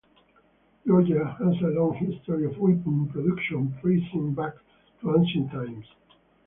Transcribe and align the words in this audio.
Georgia 0.87 1.35
has 1.37 1.61
a 1.61 1.67
long 1.79 1.93
history 1.93 2.45
of 2.45 2.57
weapon 2.57 3.07
production 3.13 3.71
tracing 3.83 4.33
back 4.33 4.55
to 4.99 5.15
ancient 5.15 5.51
times. 5.51 5.85